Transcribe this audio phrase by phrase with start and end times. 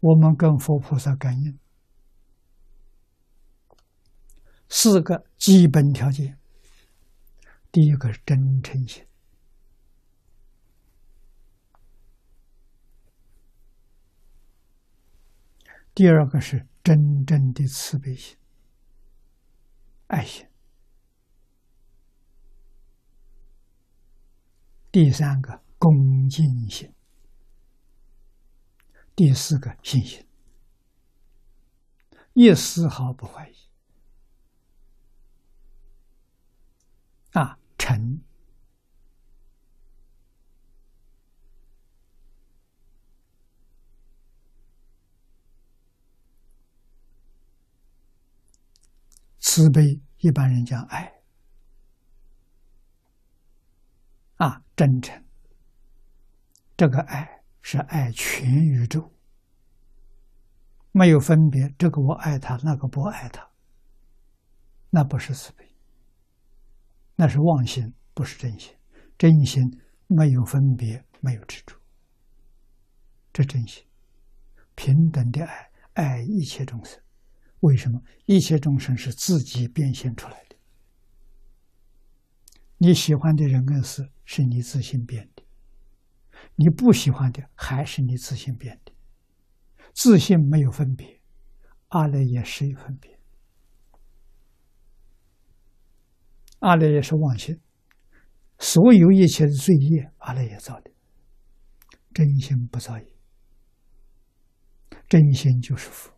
[0.00, 1.58] 我们跟佛菩萨感应，
[4.68, 6.38] 四个基本条件：
[7.72, 9.04] 第一个是真诚心，
[15.94, 18.36] 第二个是真正的慈悲心、
[20.08, 20.46] 爱心，
[24.92, 26.95] 第三个恭敬心。
[29.16, 30.26] 第四个信心，
[32.34, 33.56] 一丝毫不怀疑
[37.32, 37.58] 啊！
[37.78, 38.20] 诚
[49.38, 51.22] 慈悲，一般人讲爱
[54.36, 55.24] 啊，真诚，
[56.76, 57.35] 这个爱。
[57.68, 59.10] 是爱全宇宙，
[60.92, 61.74] 没有分别。
[61.76, 63.44] 这个我爱他，那个不爱他，
[64.88, 65.68] 那不是慈悲，
[67.16, 68.72] 那是妄心，不是真心。
[69.18, 71.74] 真心没有分别，没有执着，
[73.32, 73.84] 这真心
[74.76, 77.02] 平等的爱，爱一切众生。
[77.60, 78.00] 为什么？
[78.26, 80.56] 一切众生是自己变现出来的。
[82.78, 85.42] 你喜欢的人跟事，是你自信变的。
[86.56, 88.92] 你不喜欢的还是你自信变的，
[89.94, 91.20] 自信没有分别，
[91.88, 93.18] 阿赖耶识有分别，
[96.60, 97.60] 阿赖耶是妄心，
[98.58, 100.90] 所有一切的罪业阿赖耶造的，
[102.14, 103.16] 真心不造业，
[105.08, 106.10] 真心就是福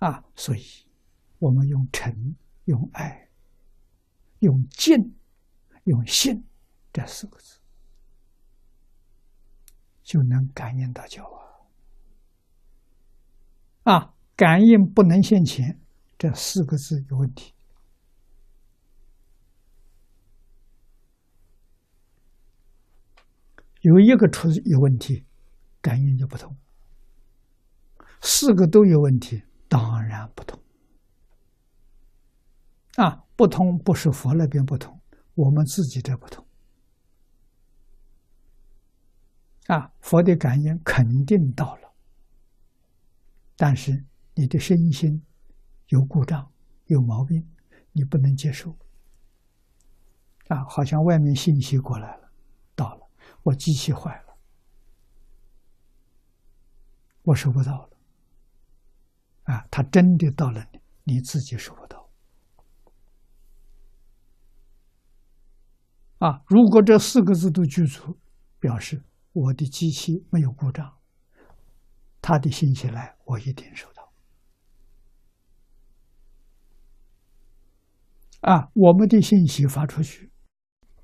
[0.00, 0.22] 啊！
[0.36, 0.62] 所以，
[1.38, 3.30] 我们用诚、用爱、
[4.40, 5.16] 用敬、
[5.84, 6.44] 用信
[6.92, 7.57] 这四个字。
[10.08, 11.22] 就能感应到教
[13.84, 13.92] 啊！
[13.92, 15.78] 啊，感应不能现前，
[16.16, 17.52] 这四个字有问题。
[23.82, 25.26] 有一个出有问题，
[25.82, 26.56] 感应就不同；
[28.22, 30.58] 四个都有问题，当然不同。
[32.96, 34.98] 啊，不同不是佛那边不同，
[35.34, 36.47] 我们自己这不同。
[39.68, 41.92] 啊，佛的感应肯定到了，
[43.54, 44.02] 但是
[44.34, 45.22] 你的身心
[45.88, 46.50] 有故障、
[46.86, 47.46] 有毛病，
[47.92, 48.74] 你不能接受。
[50.48, 52.30] 啊，好像外面信息过来了，
[52.74, 53.06] 到了，
[53.42, 54.34] 我机器坏了，
[57.24, 57.90] 我收不到了。
[59.42, 60.80] 啊，他真的到了你，
[61.16, 62.08] 你自己收不到。
[66.20, 68.16] 啊，如果这四个字都具足，
[68.58, 69.02] 表示。
[69.32, 70.98] 我的机器没有故障，
[72.20, 74.12] 他的信息来，我一定收到。
[78.40, 80.32] 啊，我们的信息发出去，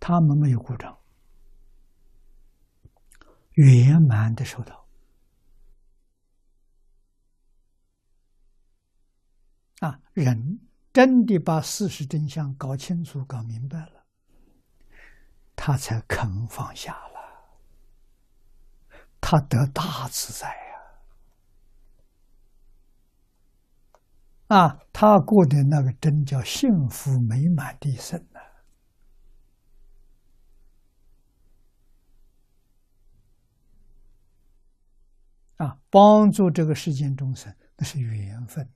[0.00, 0.98] 他们没有故障，
[3.52, 4.86] 圆满的收到。
[9.80, 10.60] 啊，人
[10.92, 14.06] 真的把事实真相搞清楚、搞明白了，
[15.54, 17.13] 他才肯放下了。
[19.34, 20.54] 他得大自在呀！
[24.46, 28.38] 啊，他过的那个真叫幸福美满的生呢！
[35.56, 38.72] 啊，帮助这个世间众生，那是缘分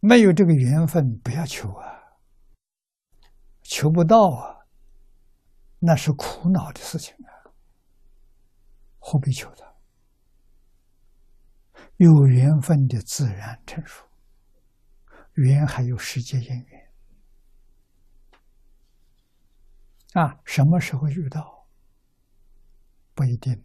[0.00, 2.18] 没有这个缘分，不要求啊，
[3.62, 4.55] 求不到啊。
[5.78, 7.52] 那是苦恼的事情啊，
[8.98, 9.74] 何必求他？
[11.96, 14.06] 有缘分的自然成熟，
[15.34, 16.92] 缘还有世界因缘
[20.12, 21.66] 啊，什么时候遇到
[23.14, 23.64] 不一定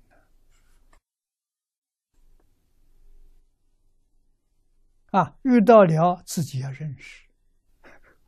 [5.11, 7.27] 啊，遇到了自己要认识，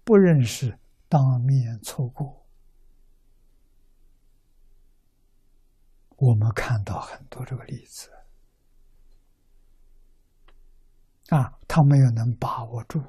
[0.03, 2.42] 不认识当面错过。
[6.25, 8.09] 我们看到很多这个例子，
[11.35, 13.01] 啊，他没有能把握住，